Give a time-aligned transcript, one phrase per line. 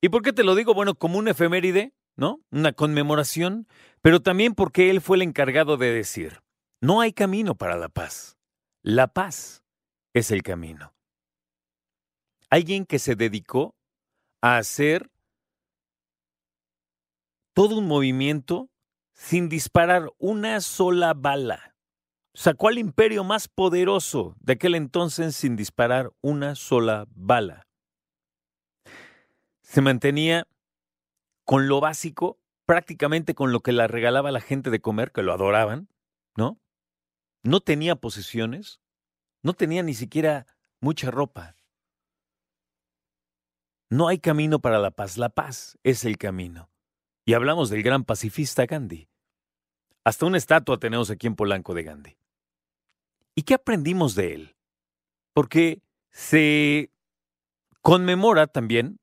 [0.00, 0.74] ¿Y por qué te lo digo?
[0.74, 2.40] Bueno, como un efeméride, ¿no?
[2.50, 3.66] Una conmemoración,
[4.02, 6.42] pero también porque él fue el encargado de decir,
[6.80, 8.36] no hay camino para la paz.
[8.82, 9.64] La paz
[10.12, 10.94] es el camino.
[12.50, 13.74] Alguien que se dedicó
[14.42, 15.10] a hacer
[17.54, 18.68] todo un movimiento
[19.14, 21.74] sin disparar una sola bala.
[22.34, 27.66] Sacó al imperio más poderoso de aquel entonces sin disparar una sola bala.
[29.74, 30.46] Se mantenía
[31.44, 35.32] con lo básico, prácticamente con lo que le regalaba la gente de comer, que lo
[35.32, 35.88] adoraban,
[36.36, 36.60] ¿no?
[37.42, 38.80] No tenía posesiones,
[39.42, 40.46] no tenía ni siquiera
[40.78, 41.56] mucha ropa.
[43.90, 46.70] No hay camino para la paz, la paz es el camino.
[47.24, 49.08] Y hablamos del gran pacifista Gandhi.
[50.04, 52.16] Hasta una estatua tenemos aquí en Polanco de Gandhi.
[53.34, 54.56] ¿Y qué aprendimos de él?
[55.32, 56.92] Porque se
[57.82, 59.00] conmemora también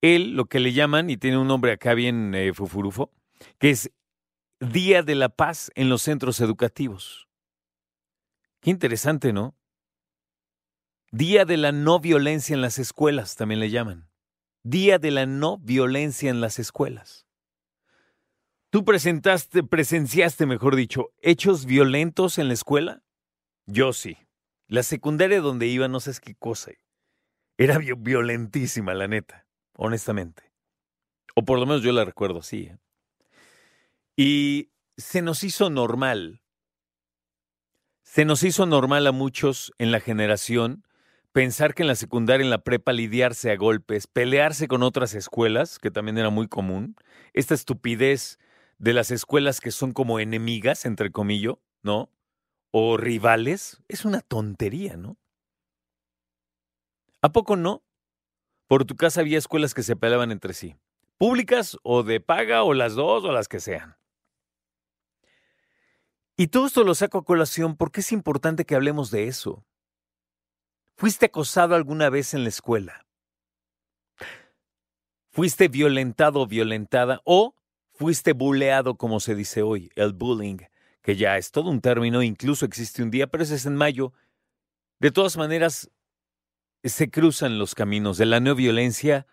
[0.00, 3.12] él lo que le llaman, y tiene un nombre acá bien eh, fufurufo,
[3.58, 3.90] que es
[4.60, 7.28] Día de la Paz en los centros educativos.
[8.60, 9.54] Qué interesante, ¿no?
[11.10, 14.10] Día de la no violencia en las escuelas, también le llaman.
[14.62, 17.26] Día de la no violencia en las escuelas.
[18.70, 23.02] ¿Tú presentaste, presenciaste, mejor dicho, hechos violentos en la escuela?
[23.66, 24.18] Yo sí.
[24.66, 26.72] La secundaria donde iba, no sé qué cosa.
[27.56, 29.46] Era violentísima, la neta,
[29.78, 30.42] honestamente.
[31.34, 32.64] O por lo menos yo la recuerdo así.
[32.64, 32.78] ¿eh?
[34.16, 36.42] Y se nos hizo normal.
[38.02, 40.84] Se nos hizo normal a muchos en la generación
[41.32, 45.78] pensar que en la secundaria, en la prepa, lidiarse a golpes, pelearse con otras escuelas,
[45.78, 46.96] que también era muy común,
[47.32, 48.38] esta estupidez
[48.78, 52.10] de las escuelas que son como enemigas, entre comillas, ¿no?
[52.72, 55.16] O rivales, es una tontería, ¿no?
[57.22, 57.84] ¿A poco no?
[58.68, 60.76] Por tu casa había escuelas que se peleaban entre sí,
[61.16, 63.96] públicas o de paga o las dos o las que sean.
[66.36, 69.64] Y todo esto lo saco a colación porque es importante que hablemos de eso.
[70.96, 73.06] ¿Fuiste acosado alguna vez en la escuela?
[75.30, 77.20] ¿Fuiste violentado o violentada?
[77.24, 77.54] ¿O
[77.92, 80.58] fuiste buleado, como se dice hoy, el bullying,
[81.02, 84.12] que ya es todo un término, incluso existe un día, pero ese es en mayo?
[85.00, 85.90] De todas maneras,
[86.84, 89.26] se cruzan los caminos de la no violencia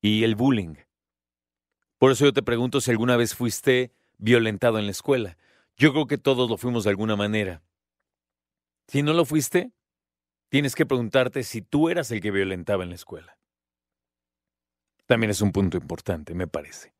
[0.00, 0.76] y el bullying.
[1.98, 5.36] Por eso yo te pregunto si alguna vez fuiste violentado en la escuela.
[5.76, 7.62] Yo creo que todos lo fuimos de alguna manera.
[8.88, 9.72] Si no lo fuiste,
[10.48, 13.38] tienes que preguntarte si tú eras el que violentaba en la escuela.
[15.06, 16.94] También es un punto importante, me parece.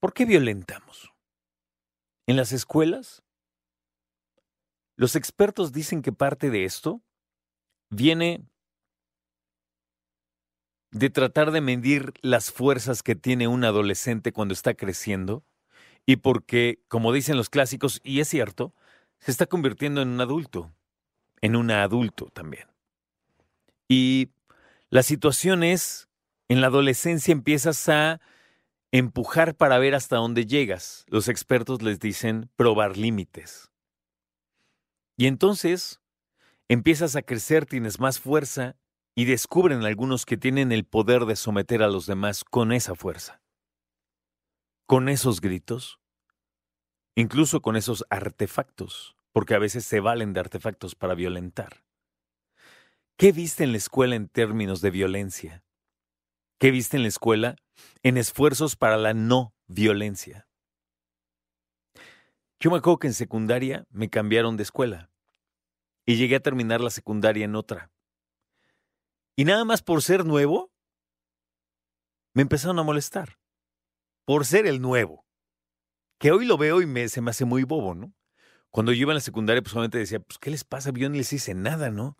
[0.00, 1.12] ¿Por qué violentamos?
[2.26, 3.22] En las escuelas,
[4.96, 7.02] los expertos dicen que parte de esto
[7.90, 8.44] viene
[10.90, 15.44] de tratar de medir las fuerzas que tiene un adolescente cuando está creciendo
[16.06, 18.74] y porque, como dicen los clásicos, y es cierto,
[19.18, 20.72] se está convirtiendo en un adulto
[21.40, 22.68] en un adulto también.
[23.88, 24.30] Y
[24.90, 26.08] la situación es,
[26.48, 28.20] en la adolescencia empiezas a
[28.92, 31.04] empujar para ver hasta dónde llegas.
[31.08, 33.70] Los expertos les dicen probar límites.
[35.16, 36.00] Y entonces
[36.68, 38.76] empiezas a crecer, tienes más fuerza
[39.14, 43.40] y descubren algunos que tienen el poder de someter a los demás con esa fuerza.
[44.86, 45.98] Con esos gritos,
[47.14, 51.84] incluso con esos artefactos porque a veces se valen de artefactos para violentar.
[53.18, 55.62] ¿Qué viste en la escuela en términos de violencia?
[56.58, 57.56] ¿Qué viste en la escuela
[58.02, 60.48] en esfuerzos para la no violencia?
[62.60, 65.10] Yo me acuerdo que en secundaria me cambiaron de escuela
[66.06, 67.90] y llegué a terminar la secundaria en otra.
[69.34, 70.72] Y nada más por ser nuevo,
[72.32, 73.38] me empezaron a molestar.
[74.24, 75.26] Por ser el nuevo.
[76.18, 78.14] Que hoy lo veo y me, se me hace muy bobo, ¿no?
[78.70, 80.90] Cuando yo iba en la secundaria, pues solamente decía, pues, ¿qué les pasa?
[80.94, 82.16] Yo ni les hice nada, ¿no?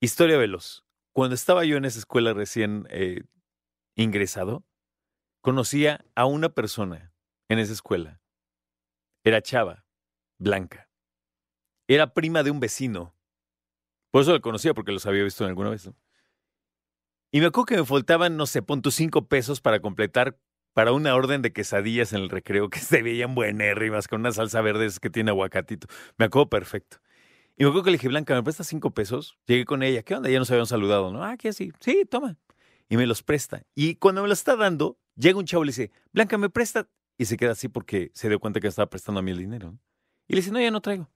[0.00, 0.84] Historia veloz.
[1.12, 3.24] Cuando estaba yo en esa escuela recién eh,
[3.94, 4.64] ingresado,
[5.40, 7.14] conocía a una persona
[7.48, 8.20] en esa escuela.
[9.24, 9.86] Era chava,
[10.38, 10.83] blanca.
[11.88, 13.14] Era prima de un vecino.
[14.10, 15.90] Por eso la conocía, porque los había visto alguna vez.
[17.32, 20.38] Y me acuerdo que me faltaban, no sé, pon tus cinco pesos para completar
[20.72, 24.60] para una orden de quesadillas en el recreo que se veían buenérrimas con una salsa
[24.60, 25.86] verde que tiene aguacatito.
[26.18, 26.98] Me acuerdo perfecto.
[27.56, 29.38] Y me acuerdo que le dije, Blanca, ¿me prestas cinco pesos?
[29.46, 30.02] Llegué con ella.
[30.02, 30.28] ¿Qué onda?
[30.28, 31.24] Ya nos habían saludado, ¿no?
[31.24, 31.72] Ah, ¿qué así?
[31.78, 32.36] Sí, toma.
[32.88, 33.62] Y me los presta.
[33.74, 36.88] Y cuando me los está dando, llega un chavo y le dice, Blanca, ¿me presta?
[37.16, 39.78] Y se queda así porque se dio cuenta que estaba prestando a mí el dinero.
[40.26, 41.08] Y le dice, no, ya no traigo.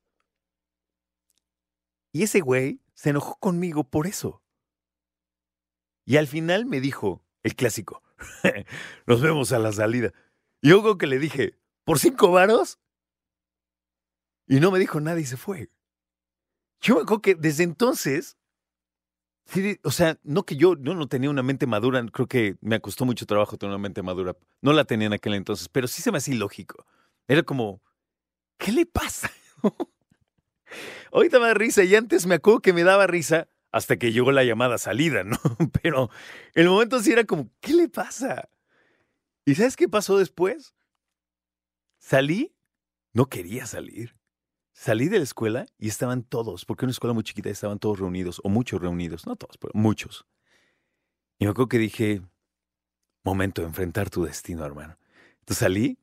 [2.12, 4.42] Y ese güey se enojó conmigo por eso.
[6.04, 8.02] Y al final me dijo, el clásico,
[9.06, 10.12] nos vemos a la salida.
[10.60, 12.78] Y yo que le dije, ¿por cinco varos?
[14.46, 15.70] Y no me dijo nada y se fue.
[16.80, 18.38] Yo me que desde entonces,
[19.82, 23.04] o sea, no que yo no, no tenía una mente madura, creo que me costó
[23.04, 24.36] mucho trabajo tener una mente madura.
[24.62, 26.86] No la tenía en aquel entonces, pero sí se me hacía ilógico.
[27.26, 27.82] Era como,
[28.58, 29.30] ¿qué le pasa?
[31.18, 34.30] Ahorita me da risa y antes me acuerdo que me daba risa hasta que llegó
[34.30, 35.36] la llamada salida, ¿no?
[35.82, 36.10] Pero
[36.54, 38.48] el momento sí era como, ¿qué le pasa?
[39.44, 40.76] ¿Y sabes qué pasó después?
[41.98, 42.54] Salí,
[43.12, 44.14] no quería salir.
[44.72, 47.98] Salí de la escuela y estaban todos, porque era una escuela muy chiquita, estaban todos
[47.98, 50.24] reunidos, o muchos reunidos, no todos, pero muchos.
[51.40, 52.22] Y me acuerdo que dije,
[53.24, 54.96] momento de enfrentar tu destino, hermano.
[55.40, 55.98] Entonces salí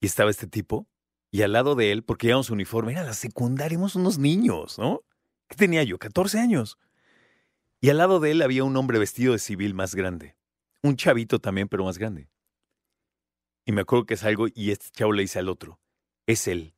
[0.00, 0.86] y estaba este tipo,
[1.34, 5.00] y al lado de él, porque llevamos uniforme, era la secundaria, éramos unos niños, ¿no?
[5.48, 5.98] ¿Qué tenía yo?
[5.98, 6.78] 14 años.
[7.80, 10.36] Y al lado de él había un hombre vestido de civil más grande.
[10.80, 12.28] Un chavito también, pero más grande.
[13.64, 15.80] Y me acuerdo que salgo y este chavo le dice al otro,
[16.24, 16.76] es él.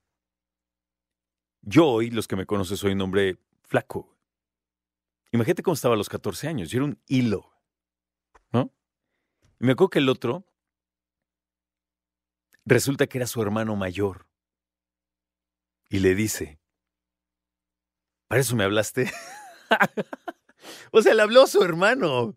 [1.61, 4.17] Yo hoy, los que me conocen, soy un hombre flaco.
[5.33, 6.71] Imagínate cómo estaba a los 14 años.
[6.71, 7.53] Yo era un hilo.
[8.53, 8.73] ¿No?
[9.61, 10.47] Y me acuerdo que el otro
[12.65, 14.27] resulta que era su hermano mayor.
[15.89, 16.59] Y le dice,
[18.29, 19.11] ¿para eso me hablaste?
[20.93, 22.37] o sea, le habló a su hermano.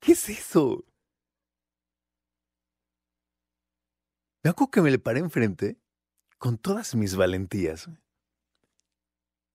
[0.00, 0.84] ¿Qué es eso?
[4.42, 5.78] Me acuerdo que me le paré enfrente
[6.38, 7.88] con todas mis valentías.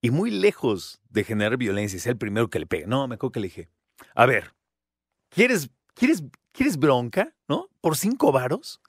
[0.01, 2.87] Y muy lejos de generar violencia ser el primero que le pegue.
[2.87, 3.69] No, me acuerdo que le dije,
[4.15, 4.55] a ver,
[5.29, 6.23] ¿quieres, quieres,
[6.53, 7.35] quieres bronca?
[7.47, 7.69] ¿No?
[7.81, 8.81] ¿Por cinco varos?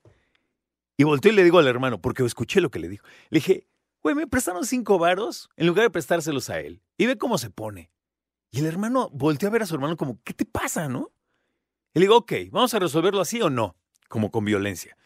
[0.97, 3.07] Y volteé y le digo al hermano, porque escuché lo que le dijo.
[3.31, 3.67] Le dije,
[4.03, 6.83] güey, me prestaron cinco varos en lugar de prestárselos a él.
[6.97, 7.91] Y ve cómo se pone.
[8.51, 11.13] Y el hermano volteó a ver a su hermano como, ¿qué te pasa, no?
[11.95, 13.77] Y le digo, ok, vamos a resolverlo así o no,
[14.09, 14.97] como con violencia.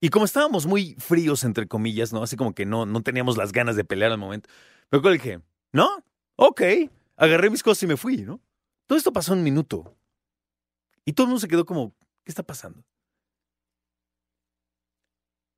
[0.00, 2.22] Y como estábamos muy fríos, entre comillas, ¿no?
[2.22, 4.48] Así como que no, no teníamos las ganas de pelear al momento.
[4.90, 5.40] Pero le dije,
[5.72, 5.88] ¿no?
[6.36, 6.62] Ok.
[7.16, 8.40] Agarré mis cosas y me fui, ¿no?
[8.86, 9.96] Todo esto pasó en un minuto.
[11.04, 11.94] Y todo el mundo se quedó como,
[12.24, 12.84] ¿qué está pasando?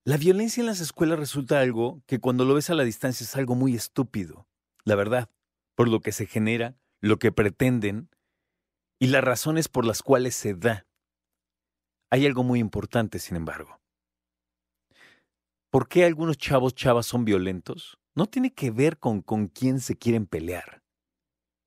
[0.09, 3.37] La violencia en las escuelas resulta algo que cuando lo ves a la distancia es
[3.37, 4.49] algo muy estúpido,
[4.87, 5.29] la verdad,
[5.75, 8.09] por lo que se genera, lo que pretenden
[8.99, 10.87] y las razones por las cuales se da.
[12.11, 13.83] Hay algo muy importante, sin embargo.
[15.69, 17.99] ¿Por qué algunos chavos chavas son violentos?
[18.15, 20.83] no tiene que ver con con quién se quieren pelear.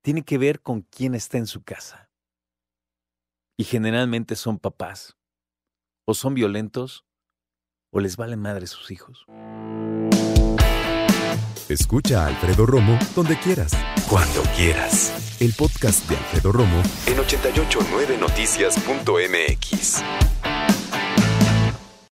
[0.02, 2.10] Tiene que ver con quién está en su casa.
[3.56, 5.16] Y generalmente son papás.
[6.06, 7.06] O son violentos
[7.92, 9.24] o les valen madre sus hijos.
[11.68, 13.72] Escucha a Alfredo Romo donde quieras.
[14.08, 15.36] Cuando quieras.
[15.40, 20.02] El podcast de Alfredo Romo en 889noticias.mx.